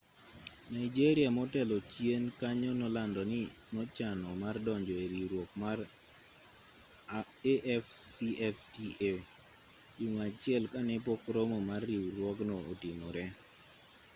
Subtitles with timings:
[0.75, 3.41] nigeria motelo chien kanyo nolando ni
[3.73, 5.77] nochano mar donjo e riwruok mar
[7.19, 9.11] afcfta
[9.99, 13.23] juma achiel ka ne pok romo mar riwruogno otimore